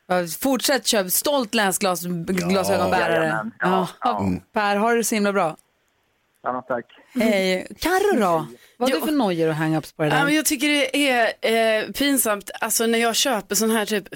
[0.07, 3.25] Ja, Fortsätt köp stolt läsglasögonbärare.
[3.25, 3.49] Ja.
[3.59, 4.31] Ja, ja.
[4.51, 5.57] Per, har du det så himla bra.
[6.41, 6.85] Ja, tack.
[7.13, 7.67] Hej.
[7.79, 8.47] Carro då?
[8.79, 10.25] Vad har du för nojor och hang-ups på det Ja, där?
[10.25, 11.33] men jag tycker det är
[11.81, 14.07] eh, pinsamt, alltså när jag köper sån här typ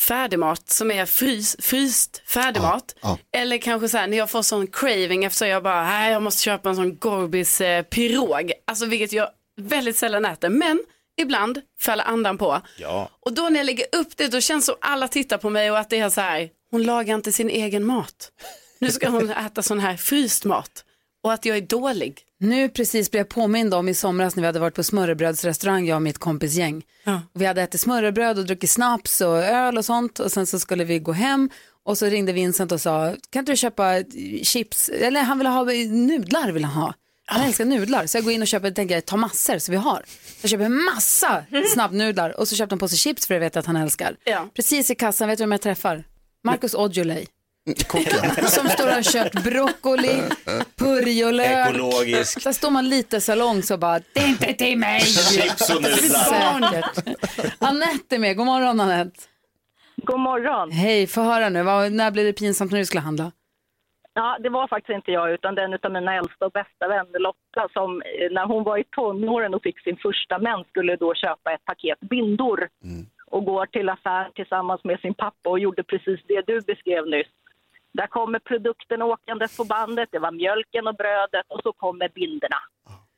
[0.00, 2.94] färdigmat som är frys, fryst färdigmat.
[3.02, 6.22] Ja, Eller kanske så här när jag får sån craving efter jag bara, nej jag
[6.22, 8.52] måste köpa en sån Gorbis eh, pirog.
[8.66, 9.28] Alltså vilket jag
[9.60, 10.80] väldigt sällan äter, men
[11.20, 12.60] ibland faller andan på.
[12.78, 13.08] Ja.
[13.20, 15.70] Och då när jag lägger upp det, då känns det som alla tittar på mig
[15.70, 18.30] och att det är så här, hon lagar inte sin egen mat.
[18.78, 20.84] Nu ska hon äta sån här fryst mat.
[21.26, 22.22] Och att jag är dålig.
[22.38, 25.96] Nu precis blev jag påmind om i somras när vi hade varit på smörrebrödsrestaurang, jag
[25.96, 26.82] och mitt kompisgäng.
[27.04, 27.22] Ja.
[27.32, 30.84] Vi hade ätit smörrebröd och druckit snaps och öl och sånt och sen så skulle
[30.84, 31.50] vi gå hem
[31.84, 34.04] och så ringde Vincent och sa, kan inte du köpa
[34.42, 36.94] chips, eller han ville ha nudlar vill han ha.
[37.24, 39.78] Han älskar nudlar, så jag går in och köper, tänker jag, ta massor så vi
[39.78, 40.04] har.
[40.40, 43.66] Jag köper massa snabbnudlar och så köpte han på sig chips för jag vet att
[43.66, 44.16] han älskar.
[44.24, 44.48] Ja.
[44.54, 46.04] Precis i kassan, vet du vem jag träffar?
[46.44, 47.26] Marcus Aujalay.
[47.74, 48.46] Kocken.
[48.46, 50.22] Som står och har köpt broccoli,
[50.78, 51.68] purjolök.
[51.68, 52.44] Ekologisk.
[52.44, 55.00] Där står man lite salong så bara, det är inte till mig.
[55.00, 56.84] Chips och nudlar.
[57.58, 59.20] Anette är med, god morgon Anette.
[59.96, 60.70] God morgon.
[60.70, 63.32] Hej, få höra nu, Vad, när blev det pinsamt när du skulle handla?
[64.14, 67.68] Ja, det var faktiskt inte jag utan den av mina äldsta och bästa vänner Lotta
[67.72, 71.52] som eh, när hon var i tonåren och fick sin första mens skulle då köpa
[71.52, 72.68] ett paket bindor
[73.26, 77.26] och går till affären tillsammans med sin pappa och gjorde precis det du beskrev nyss.
[77.96, 82.56] Där kommer produkten åkandes på bandet, det var mjölken och brödet och så kommer binderna.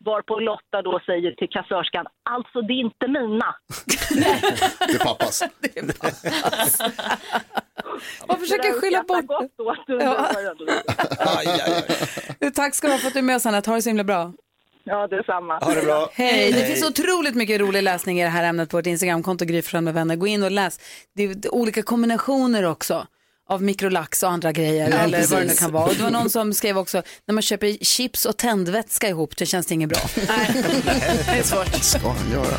[0.05, 3.57] Varpå Lotta då säger till kassörskan, alltså det är inte mina.
[4.79, 5.43] Det är pappas.
[8.29, 10.29] Man försöker skylla bort gott då att du Ja.
[11.19, 11.85] Aj, aj,
[12.41, 12.51] aj.
[12.51, 14.05] Tack ska du ha för att du är med oss Anette, ha det så himla
[14.05, 14.33] bra.
[14.85, 15.59] ja, detsamma.
[15.59, 16.09] Ha det bra.
[16.13, 19.63] Hej, det finns otroligt mycket rolig läsning i det här ämnet på vårt Instagramkonto Gry
[19.81, 20.17] med vänner.
[20.17, 20.81] Gå in och läs.
[21.15, 23.07] Det är det är olika kombinationer också
[23.49, 25.61] av mikrolax och andra grejer eller vad det nu precis.
[25.61, 25.85] kan vara.
[25.85, 29.47] Och det var någon som skrev också, när man köper chips och tändvätska ihop, det
[29.47, 30.01] känns det inget bra.
[30.15, 31.85] Det är svårt.
[31.85, 32.59] Ska han göra?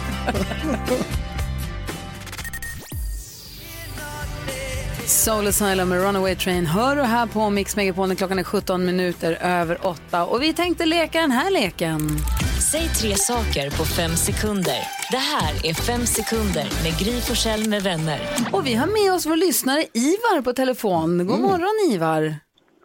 [5.05, 8.85] Soul Asylum med Runaway Train hör du här på Mix Megapol när klockan är 17
[8.85, 12.19] minuter över 8 och vi tänkte leka den här leken.
[12.61, 14.79] Säg tre saker på fem sekunder.
[15.11, 18.19] Det här är Fem sekunder med Gry Forssell med vänner.
[18.53, 21.27] Och vi har med oss vår lyssnare Ivar på telefon.
[21.27, 22.35] God morgon Ivar.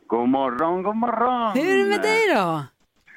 [0.07, 1.53] God morgon, god morgon!
[1.59, 2.65] Hur är det med dig då?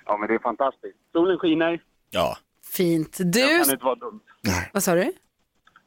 [0.05, 0.97] Ja, men det är fantastiskt.
[1.11, 1.79] Solen skiner.
[2.09, 2.37] Ja.
[2.73, 3.17] Fint.
[3.17, 4.19] Då Du, kan det inte vara dumt.
[4.73, 5.13] vad sa du?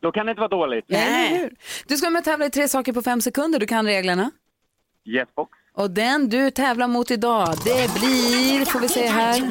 [0.01, 0.85] Då kan det inte vara dåligt.
[0.89, 1.55] Hur?
[1.87, 3.59] Du ska med och tävla i tre saker på fem sekunder.
[3.59, 4.31] Du kan reglerna.
[5.05, 5.59] Yesbox.
[5.81, 9.51] Och den du tävlar mot idag, det blir, får vi se här.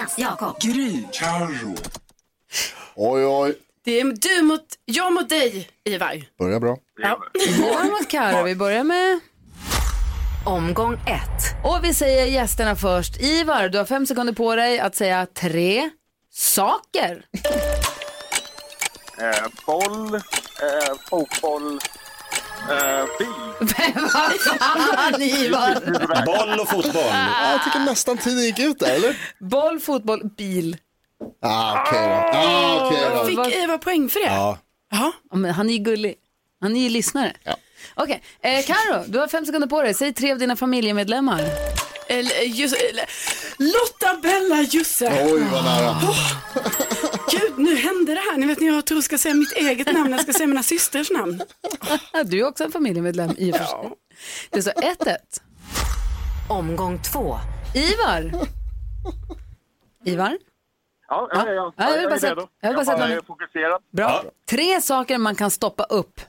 [2.95, 3.55] Oj, oj.
[3.83, 6.23] Det är du mot, jag mot dig, Ivar.
[6.39, 6.77] Börjar bra.
[7.01, 7.19] Ja.
[7.47, 8.43] Ivar mot Karo.
[8.43, 9.19] Vi börjar med...
[10.45, 11.65] Omgång ett.
[11.65, 13.21] Och vi säger gästerna först.
[13.21, 15.89] Ivar, du har fem sekunder på dig att säga tre
[16.33, 17.25] saker.
[19.21, 20.21] Eh, boll, eh,
[21.09, 21.79] fotboll,
[22.69, 23.27] eh, bil.
[23.95, 26.25] Vad fan Ivar?
[26.25, 27.03] Boll och fotboll.
[27.11, 29.17] Ja, jag tycker nästan tiden gick ut där, eller?
[29.39, 30.77] Boll, fotboll, bil.
[31.41, 32.37] Ah, okej då.
[32.39, 33.25] Ah, okej då.
[33.45, 34.25] Fick Ivar poäng för det?
[34.25, 34.57] Ja.
[34.91, 35.11] Ja.
[35.31, 36.15] Ja, men han är ju gullig.
[36.61, 37.33] Han är ju lyssnare.
[37.43, 37.55] Ja.
[37.95, 39.93] Okej, eh, Karo, du har fem sekunder på dig.
[39.93, 41.41] Säg tre av dina familjemedlemmar.
[42.07, 43.05] Eller, just, eller,
[43.57, 45.27] Lotta, Bella, Jusse.
[45.31, 45.95] Oj, vad nära.
[47.31, 48.37] Gud, nu hände det här.
[48.37, 50.63] Ni vet när jag tror jag ska säga mitt eget namn, jag ska säga mina
[50.63, 51.41] systers namn.
[52.13, 53.77] Ja, Du är också en familjemedlem i och för sig.
[54.49, 55.15] Det står 1-1.
[56.49, 57.37] Omgång två.
[57.75, 58.31] Ivar.
[60.05, 60.37] Ivar?
[61.07, 61.73] Ja, ja, ja.
[61.77, 62.47] Ja, jag vill bara är säga- redo.
[62.61, 63.81] jag bara man- är fokuserad.
[63.91, 64.23] Bra.
[64.49, 66.21] Tre saker man kan stoppa upp.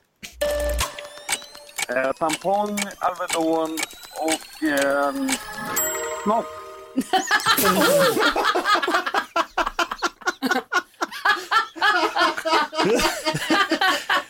[1.88, 3.78] Eh, tampong, Alvedon
[4.20, 5.12] och eh,
[6.22, 6.46] snopp.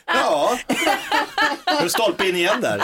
[0.06, 0.58] Ja.
[1.66, 2.82] Har du stolpe in igen där?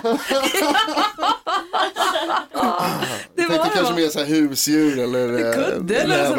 [3.35, 5.53] Det Jag tänkte kanske mer så här husdjur eller...
[5.55, 6.39] Kudde eller Nej, sånt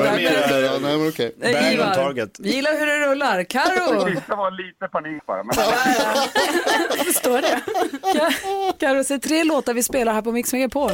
[0.50, 0.62] där.
[0.64, 1.36] ja, Nej men okej.
[1.42, 3.44] Eh, Ivar, vi gillar hur det rullar.
[3.44, 4.04] Karo.
[4.28, 5.44] Det var lite panik bara.
[5.44, 5.56] Men...
[7.06, 7.60] Förstår det.
[8.02, 10.92] Ka- Karo, säg tre låtar vi spelar här på Mix Megapol.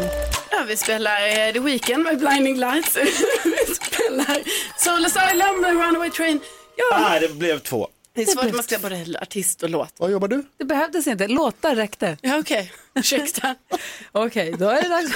[0.51, 2.97] Ja, vi spelar eh, The Weeknd med Blinding Lights.
[3.43, 4.37] vi spelar
[4.77, 6.39] Soul Asylum med Runaway Train.
[6.75, 7.87] Ja, Nej, det blev två.
[8.13, 9.93] det är svårt att man ska både artist och låt.
[9.97, 10.43] Vad jobbar du?
[10.57, 12.17] Det behövdes inte, låtar räckte.
[12.21, 12.71] Ja, okej.
[12.95, 13.55] Ursäkta.
[14.11, 15.11] Okej, då är det dags.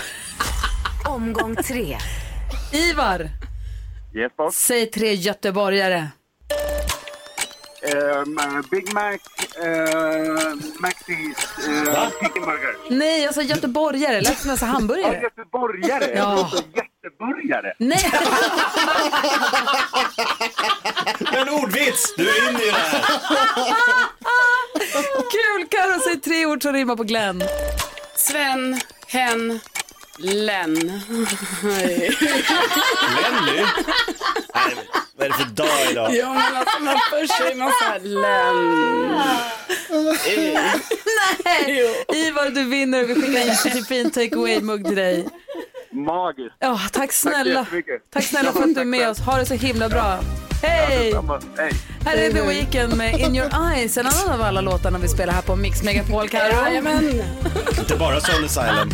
[1.08, 1.98] Omgång tre.
[2.74, 3.30] Ivar,
[4.15, 4.56] Yes, boss.
[4.56, 6.08] säg tre göteborgare.
[7.96, 9.17] Um, Big Mac,
[10.80, 12.76] Maxis, uh, Chicken Burger.
[12.89, 15.22] Nej, jag sa göteborgare, lät som jag sa hamburgare.
[15.22, 16.12] Göteborgare?
[16.15, 16.38] Ja.
[16.38, 17.74] Jag trodde jätteburgare.
[17.80, 18.12] Nej,
[21.34, 22.13] En ordvits!
[22.17, 23.02] Du är inne i det här.
[25.32, 25.67] kul!
[25.70, 27.43] Karo, säg tre ord som rimmar på Glenn.
[28.15, 29.60] Sven, Hen,
[30.20, 30.74] Len.
[30.76, 30.92] Lenny?
[34.54, 34.76] Nej,
[35.18, 36.16] vad är det för dag idag?
[36.16, 38.56] Ja, men alltså man först säger man så här Len.
[41.46, 45.28] Nej, Ivar, du vinner och vi skickar en fin take away-mugg till dig.
[45.92, 46.56] Magiskt.
[46.60, 47.60] Ja, tack snälla.
[47.60, 48.12] jättemycket.
[48.14, 49.20] Tack snälla för att du är med oss.
[49.20, 50.20] Ha det så himla bra.
[50.62, 51.14] Hej!
[51.58, 51.72] Hej.
[52.06, 55.34] Här är The Weeknd med In Your Eyes, en annan av alla låtarna vi spelar
[55.34, 56.54] här på Mix Megapol, Karo.
[56.66, 57.24] Jajamän.
[57.80, 58.90] Inte bara Soul Asylum.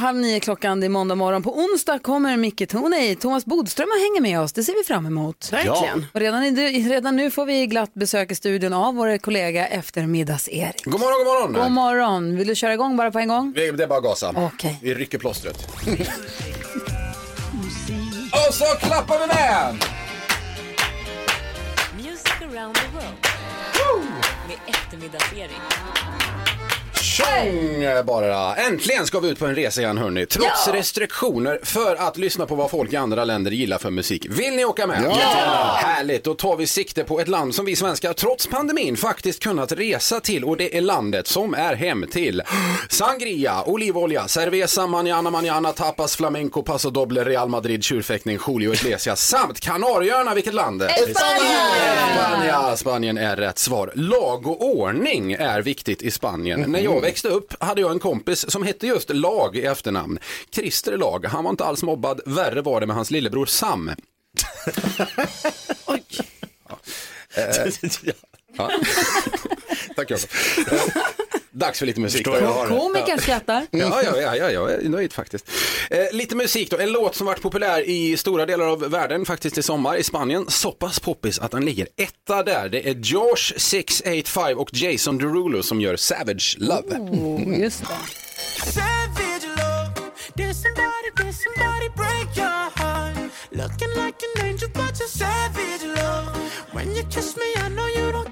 [0.00, 1.42] Halv nio klockan, det är måndag morgon.
[1.42, 4.52] På onsdag kommer Micke Tornving, Thomas Bodström och hänger med oss.
[4.52, 5.52] Det ser vi fram emot.
[5.52, 6.06] Verkligen.
[6.14, 10.84] Och redan, i- redan nu får vi glatt besök i studion av vår kollega eftermiddags-Erik.
[10.84, 11.52] God morgon, god morgon.
[11.64, 12.36] God morgon.
[12.36, 13.52] Vill du köra igång bara på en gång?
[13.56, 14.32] Vi- Det är bara att gasa.
[14.36, 14.78] Okej.
[14.82, 15.56] Vi rycker plåstret.
[18.48, 19.84] Och så klappar vi med!
[21.96, 23.16] Music around the world.
[24.48, 26.19] Med eftermiddags-Erik.
[27.10, 28.56] Tjong bara!
[28.56, 30.26] Äntligen ska vi ut på en resa igen hörni.
[30.26, 34.26] Trots restriktioner för att lyssna på vad folk i andra länder gillar för musik.
[34.30, 35.04] Vill ni åka med?
[35.04, 35.78] Ja!
[35.82, 39.72] Härligt, då tar vi sikte på ett land som vi svenskar trots pandemin faktiskt kunnat
[39.72, 42.42] resa till och det är landet som är hem till
[42.88, 49.60] sangria, olivolja, cerveza, manana manana, tapas, flamenco, paso doble, Real Madrid, tjurfäktning, Julio Iglesias samt
[49.60, 50.34] Kanarieöarna.
[50.34, 50.82] Vilket land?
[50.82, 52.76] Spanien!
[52.76, 53.92] Spanien är rätt svar.
[53.94, 56.60] Lag och ordning är viktigt i Spanien.
[56.60, 60.18] När jag växte upp hade jag en kompis som hette just Lag i efternamn.
[60.50, 62.20] Christer Lag, han var inte alls mobbad.
[62.26, 63.90] Värre var det med hans lillebror Sam.
[68.56, 68.56] Ja.
[69.96, 70.28] Tack Jakob.
[71.52, 72.26] Dags för lite musik.
[72.68, 73.66] Komikern skrattar.
[73.70, 75.50] Ja, ja, ja, ja, jag är nöjd faktiskt.
[75.90, 76.78] Eh, lite musik då.
[76.78, 80.44] En låt som varit populär i stora delar av världen faktiskt i sommar i Spanien.
[80.48, 82.68] Så pass poppis att den ligger etta där.
[82.68, 86.96] Det är Josh 685 och Jason Derulo som gör Savage Love.
[86.98, 87.86] Oh, just det.
[88.72, 90.10] Savage love.
[90.34, 93.16] Did somebody, did somebody break your heart?
[93.52, 96.36] Looking like an angel, but you're savage love.
[96.72, 98.29] When you kiss me, I know you don't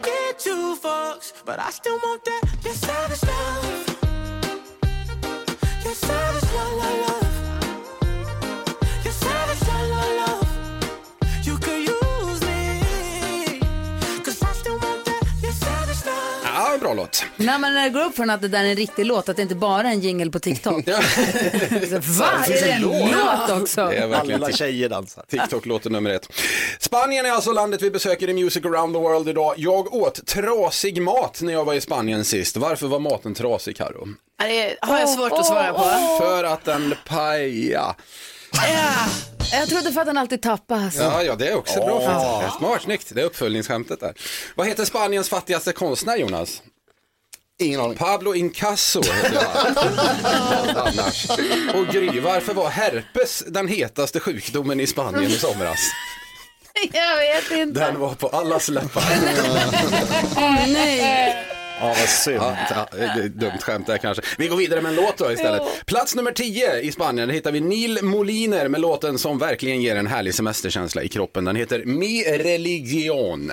[0.49, 2.43] two fucks, but I still want that.
[2.65, 3.88] You're savage love.
[17.09, 17.47] Låt.
[17.47, 19.29] När man när det går upp för en att det där är en riktig låt,
[19.29, 20.85] att det inte bara är en jingle på TikTok.
[20.87, 20.99] Ja.
[22.01, 22.31] Va?
[22.47, 23.87] Är det en låt också?
[23.89, 25.25] Det är verkligen Alla tjejer dansar.
[25.29, 26.29] TikTok-låten nummer ett.
[26.79, 29.55] Spanien är alltså landet vi besöker i Music around the world idag.
[29.57, 32.57] Jag åt trasig mat när jag var i Spanien sist.
[32.57, 34.09] Varför var maten trasig, Karo?
[34.39, 36.19] Ja, Det har jag svårt att svara på.
[36.25, 37.95] För att den paja.
[39.53, 40.97] Jag trodde för att den alltid tappas.
[40.97, 42.51] Ja, ja, det är också bra.
[42.59, 43.15] Smart, snyggt.
[43.15, 44.15] Det är uppföljningsskämtet där.
[44.55, 46.63] Vad heter Spaniens fattigaste konstnär, Jonas?
[47.61, 47.97] Ingen aning.
[47.97, 49.47] Pablo Incasso heter.
[50.77, 51.31] Annars.
[51.75, 55.79] Och Gry, varför var herpes den hetaste sjukdomen i Spanien i somras?
[56.93, 57.81] Jag vet inte.
[57.81, 59.03] Den var på allas läppar.
[60.73, 61.47] Nej.
[61.81, 62.37] Ja, vad synd.
[62.71, 64.23] Ja, ja, dumt skämt där kanske.
[64.39, 65.63] Vi går vidare med en låt då istället.
[65.87, 70.07] Plats nummer 10 i Spanien, hittar vi Neil Moliner med låten som verkligen ger en
[70.07, 71.45] härlig semesterkänsla i kroppen.
[71.45, 73.53] Den heter Mi Religion.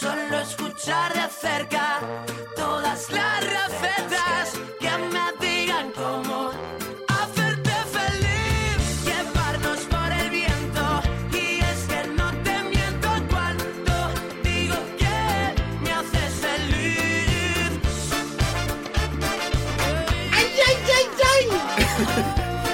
[0.00, 2.00] Solo escuchar de cerca
[2.56, 6.50] todas las recetas que me digan cómo
[7.08, 11.02] hacerte feliz, llevarnos por el viento.
[11.32, 13.94] Y es que no te miento cuando
[14.42, 15.18] digo que
[15.82, 17.70] me haces feliz.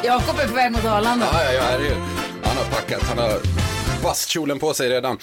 [0.03, 1.27] Jakob är på väg mot Arlanda.
[1.27, 2.03] Ja, ja, ja, herregud.
[2.45, 3.03] Han har packat.
[3.09, 3.41] Han har
[4.03, 5.19] bastkjolen på sig redan.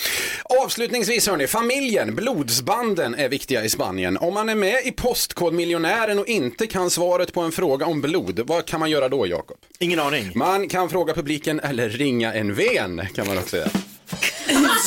[0.69, 4.17] Avslutningsvis hörni, familjen, blodsbanden är viktiga i Spanien.
[4.17, 8.39] Om man är med i Postkodmiljonären och inte kan svaret på en fråga om blod,
[8.47, 9.58] vad kan man göra då Jakob?
[9.79, 10.32] Ingen aning.
[10.36, 13.69] Man kan fråga publiken eller ringa en ven kan man också göra.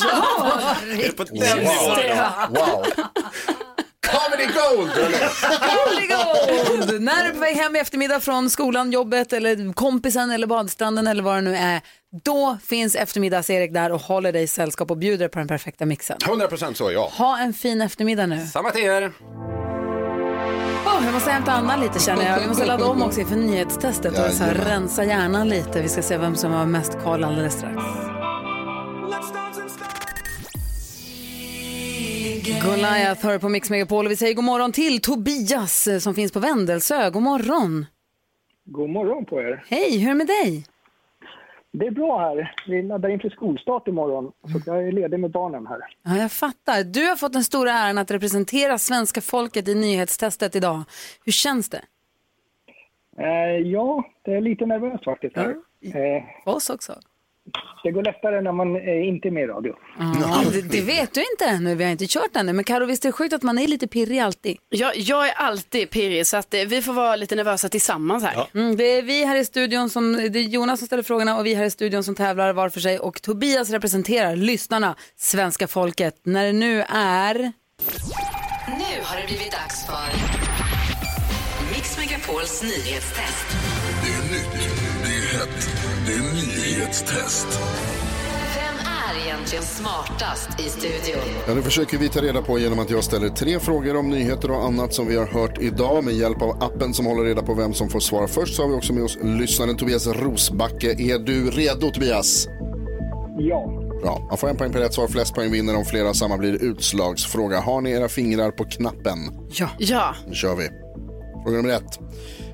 [0.02, 0.76] Ja,
[1.16, 1.36] på den
[2.48, 2.86] Wow.
[4.06, 4.90] Comedy gold!
[5.60, 7.02] Comedy Gold!
[7.02, 11.06] När du är på väg hem i eftermiddag från skolan, jobbet eller kompisen eller badstranden
[11.06, 11.80] eller vad det nu är.
[12.12, 16.18] Då finns eftermiddags-Erik där och håller dig sällskap och bjuder på den perfekta mixen.
[16.18, 17.12] 100% så ja.
[17.18, 18.46] Ha en fin eftermiddag nu.
[18.46, 19.12] Samma till er.
[20.86, 22.40] Oh, jag måste hämta Anna lite känner jag.
[22.40, 25.82] Vi måste ladda om också inför nyhetstestet och så här, rensa hjärnan lite.
[25.82, 27.82] Vi ska se vem som har mest koll alldeles strax.
[32.64, 36.32] Goliath hör på Mix Megapol och vi säger god morgon till Tobias eh, som finns
[36.32, 37.10] på Vändelsö.
[37.10, 37.86] God morgon.
[38.64, 39.64] God morgon på er.
[39.68, 40.66] Hej, hur är det med dig?
[41.74, 42.54] Det är bra här.
[42.68, 45.78] Vi laddar inför skolstart imorgon, så jag är ledig med barnen här.
[46.02, 46.84] Ja, jag fattar.
[46.84, 50.82] Du har fått den stora äran att representera svenska folket i nyhetstestet idag.
[51.24, 51.82] Hur känns det?
[53.18, 55.36] Eh, ja, det är lite nervöst faktiskt.
[55.36, 55.50] Här.
[55.80, 56.92] Eh, För oss också.
[57.82, 59.74] Det går lättare när man eh, inte är med i radio.
[59.98, 62.52] Ja, det, det vet du inte ännu, vi har inte kört ännu.
[62.52, 64.56] Men Karo, visst är det sjukt att man är lite pirrig alltid?
[64.68, 68.46] Jag, jag är alltid pirrig så att eh, vi får vara lite nervösa tillsammans här.
[68.54, 71.46] Mm, det är vi här i studion som, det är Jonas som ställer frågorna och
[71.46, 72.98] vi här i studion som tävlar var för sig.
[72.98, 77.52] Och Tobias representerar lyssnarna, svenska folket, när det nu är...
[78.66, 80.12] Nu har det blivit dags för
[81.74, 83.46] Mix Megapols nyhetstest.
[84.04, 84.70] Det är nytt,
[85.02, 87.46] det är hett, det är nyhetstest.
[88.56, 91.22] Vem är egentligen smartast i studion?
[91.48, 94.50] Ja, det försöker vi ta reda på genom att jag ställer tre frågor om nyheter
[94.50, 96.04] och annat som vi har hört idag.
[96.04, 98.68] Med hjälp av appen som håller reda på vem som får svara först så har
[98.68, 100.90] vi också med oss lyssnaren Tobias Rosbacke.
[100.98, 102.46] Är du redo Tobias?
[103.38, 103.78] Ja.
[104.02, 104.26] Bra.
[104.28, 105.08] Man får en poäng per rätt svar.
[105.08, 105.76] Flest poäng vinner.
[105.76, 107.60] Om flera samma blir utslagsfråga.
[107.60, 109.18] Har ni era fingrar på knappen?
[109.50, 109.68] Ja.
[109.78, 110.14] Ja.
[110.26, 110.68] Nu kör vi.
[111.42, 111.98] Fråga nummer ett.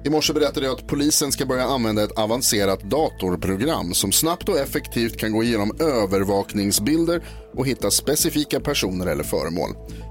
[0.04, 4.58] I morse berättade jag att polisen ska börja använda ett avancerat datorprogram som snabbt och
[4.58, 7.22] effektivt kan gå igenom övervakningsbilder
[7.56, 9.70] och hitta specifika personer eller föremål.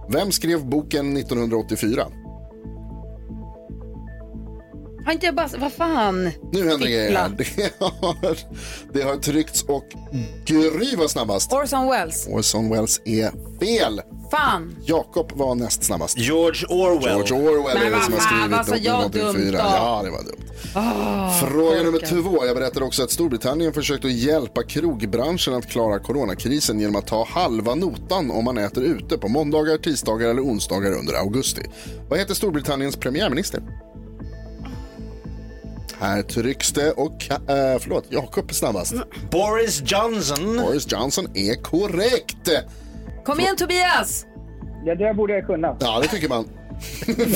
[0.10, 2.08] Vem skrev boken 1984?
[5.06, 5.48] Har inte jag bara...
[5.58, 6.32] Vad fan?
[6.52, 7.30] Nu händer grejer.
[7.38, 8.38] Det har,
[8.94, 9.86] det har tryckts och
[10.46, 11.54] Gry var snabbast.
[11.54, 12.28] Orson Welles.
[12.28, 14.02] Orson Welles är fel.
[14.32, 14.76] Fan.
[14.86, 16.18] Jakob var näst snabbast.
[16.18, 17.24] George Orwell.
[17.26, 19.52] George Orwell är det som har skrivit sa jag dumt 1984.
[19.52, 19.58] då?
[19.58, 20.44] Ja, det var dumt.
[20.76, 22.46] Oh, Fråga nummer två.
[22.46, 27.26] Jag berättade också att Storbritannien försökt att hjälpa krogbranschen att klara coronakrisen genom att ta
[27.30, 31.62] halva notan om man äter ute på måndagar, tisdagar eller onsdagar under augusti.
[32.10, 33.62] Vad heter Storbritanniens premiärminister?
[36.00, 38.94] Här trycks det och äh, förlåt, Jakob är snabbast.
[39.32, 40.58] Boris Johnson.
[40.58, 42.50] Boris Johnson är korrekt.
[43.28, 44.26] Kom igen Tobias!
[44.86, 45.78] Det där borde jag kunna.
[45.80, 46.46] Ja, det tycker man.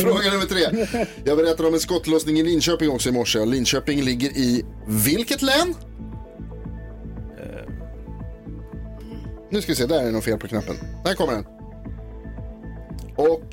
[0.02, 1.08] Fråga nummer tre.
[1.24, 3.46] Jag berättade om en skottlossning i Linköping också i morse.
[3.46, 5.76] Linköping ligger i vilket län?
[9.50, 10.76] Nu ska vi se, där är det något fel på knappen.
[11.06, 11.46] Där kommer den.
[13.16, 13.44] Och...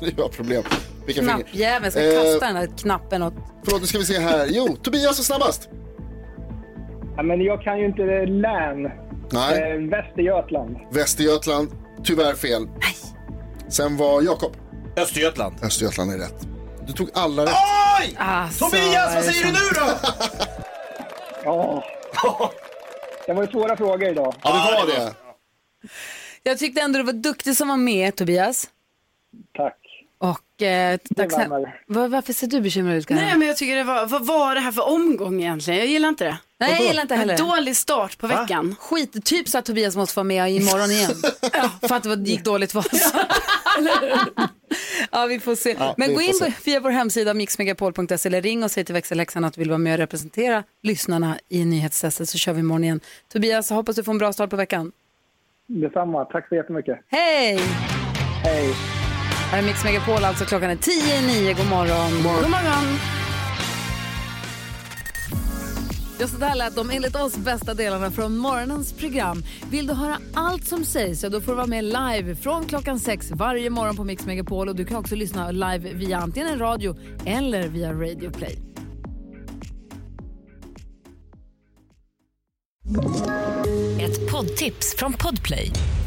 [0.00, 0.62] det var problem.
[1.06, 1.22] Vilka.
[1.22, 3.34] Knappjäveln ska Eh, kasta den här knappen åt...
[3.64, 4.46] Förlåt, nu ska vi se här.
[4.50, 5.68] Jo, Tobias är snabbast.
[7.16, 9.03] Ja, men jag kan ju inte län.
[9.32, 9.72] Nej.
[9.72, 10.76] Eh, Västergötland.
[10.90, 11.70] Västergötland,
[12.04, 12.68] tyvärr fel.
[13.68, 14.52] Sen var Jakob.
[14.96, 15.56] Östergötland.
[15.62, 16.46] Östergötland är rätt.
[16.86, 17.54] Du tog alla rätt.
[18.00, 18.14] Oj!
[18.18, 20.08] Alltså, Tobias, vad säger du nu då?
[21.44, 21.84] Ja.
[23.26, 24.34] Det var ju svåra frågor idag.
[24.42, 25.14] Ja, det var det.
[26.42, 28.68] Jag tyckte ändå du var duktig som var med Tobias.
[29.56, 29.78] Tack.
[30.62, 30.98] Eh.
[31.86, 33.08] Var, varför ser du bekymrad ut?
[33.08, 35.80] Nej men jag tycker det var, vad var det här för omgång egentligen?
[35.80, 36.38] Jag gillar inte det.
[36.60, 37.34] Nej, jag gillar inte heller.
[37.34, 38.76] En dålig start på veckan.
[38.80, 41.10] Skit, typ så att Tobias måste vara med imorgon igen.
[41.52, 43.12] ja, för att det var- gick dåligt för oss.
[45.10, 45.76] ja, vi får se.
[45.78, 46.52] Ja, Men gå in se.
[46.64, 49.92] via vår hemsida mixmegapol.se eller ring och säg till växelläxan att du vill vara med
[49.92, 53.00] och representera lyssnarna i nyhetstestet så kör vi imorgon igen.
[53.32, 54.92] Tobias, jag hoppas du får en bra start på veckan.
[55.66, 56.24] Detsamma.
[56.24, 56.98] Tack så jättemycket.
[57.10, 57.60] Hej!
[58.44, 58.74] Hej.
[59.50, 61.54] Här är Mix Megapol, alltså klockan är tio i nio.
[61.54, 62.10] God morgon.
[62.22, 62.98] God morgon.
[66.20, 69.42] Just det här lät de enligt oss bästa delarna från morgonens program.
[69.70, 73.00] Vill du höra allt som sägs så då får du vara med live från klockan
[73.00, 74.68] sex varje morgon på Mix Megapol.
[74.68, 78.58] Och du kan också lyssna live via antingen en radio eller via Radio Play.
[84.00, 85.70] Ett poddtips från Podplay.